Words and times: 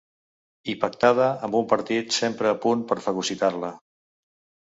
I 0.71 0.73
pactada 0.83 1.27
amb 1.47 1.57
un 1.59 1.67
partit 1.73 2.17
sempre 2.17 2.49
a 2.51 2.55
punt 2.63 2.83
per 2.93 2.99
fagocitar-la. 3.09 3.73